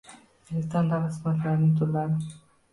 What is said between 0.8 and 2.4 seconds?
davlat xizmatlarining turlari